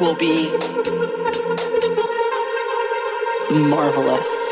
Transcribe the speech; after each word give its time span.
will 0.00 0.14
be 0.14 0.50
marvelous. 3.50 4.49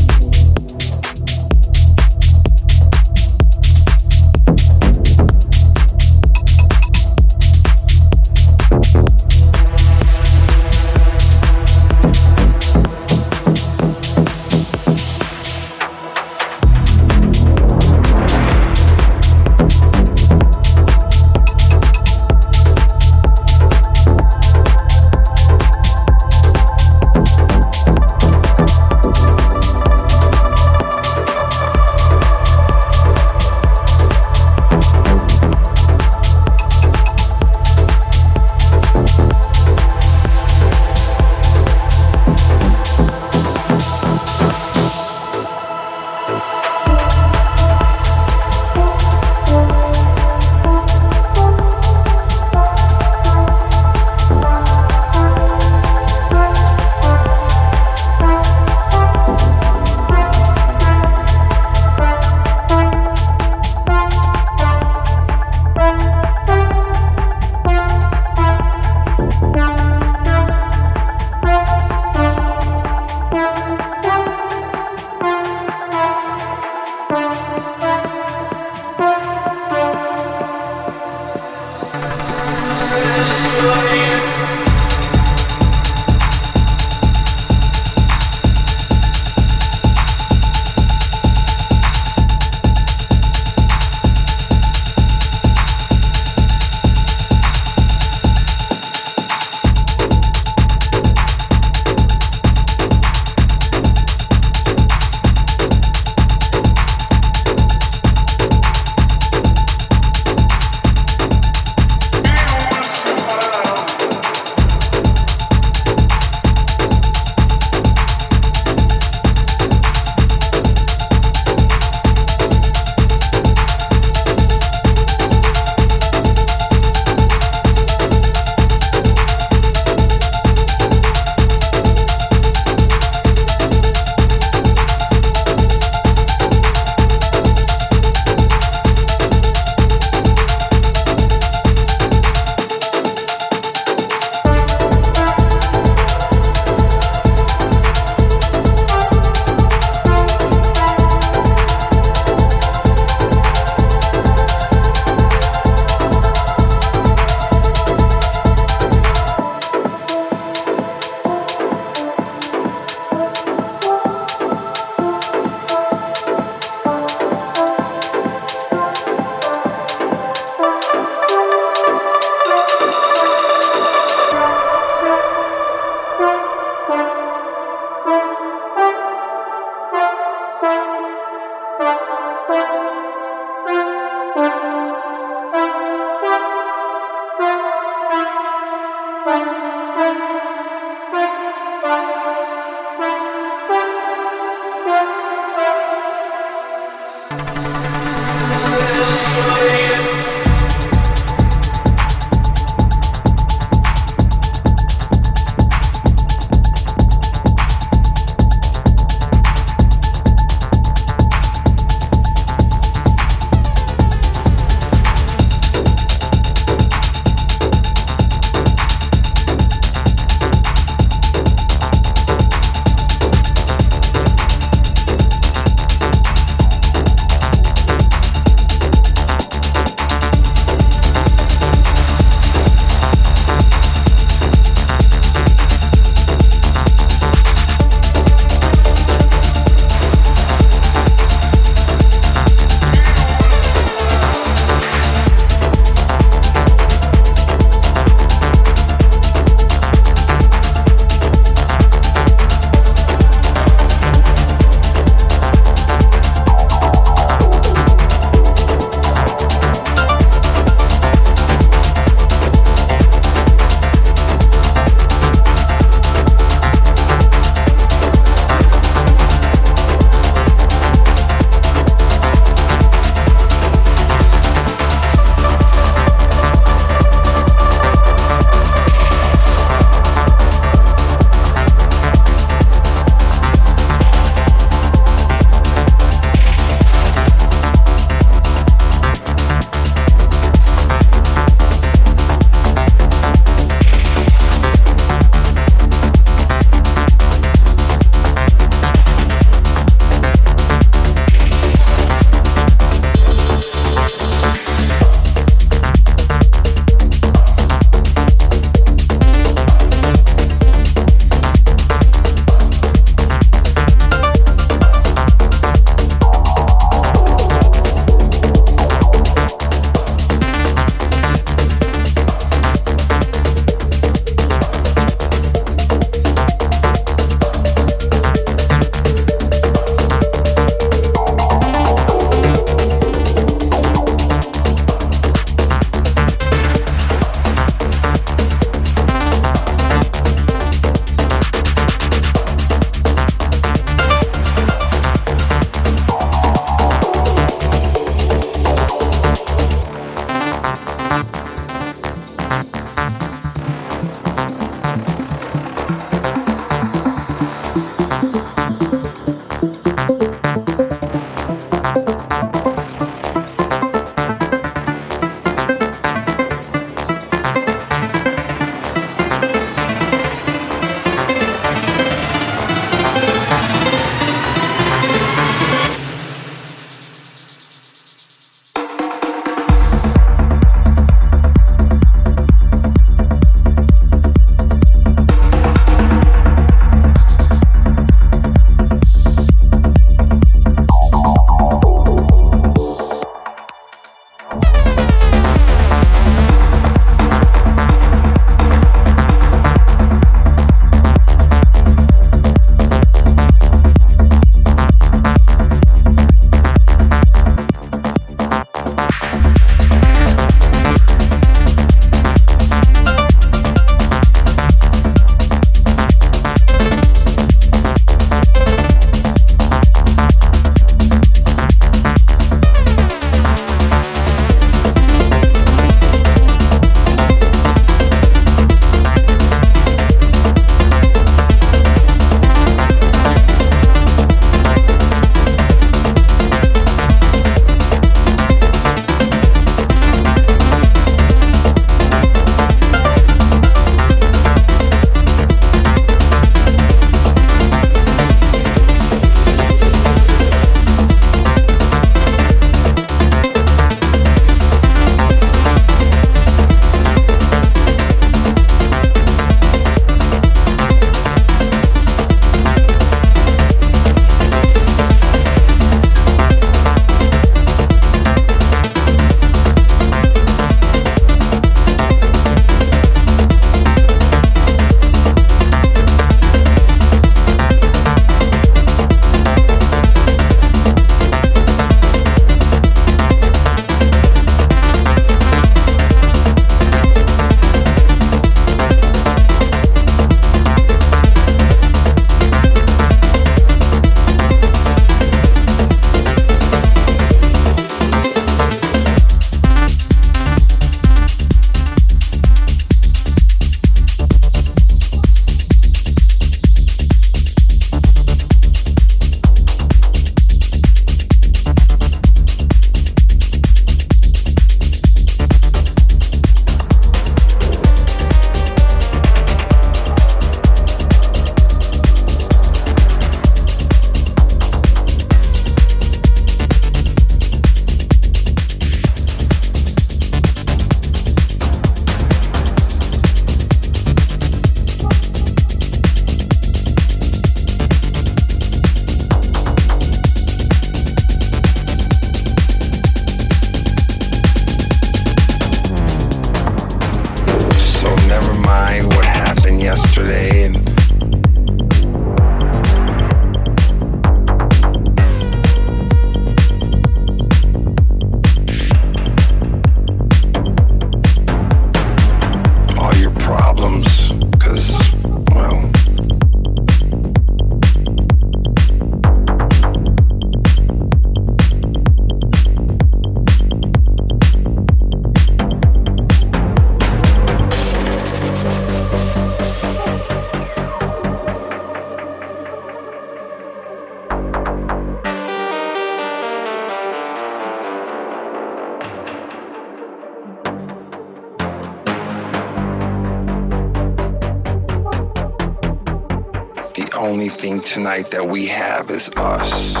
Tonight 597.91 598.31
that 598.31 598.47
we 598.47 598.67
have 598.67 599.11
is 599.11 599.29
us. 599.35 600.00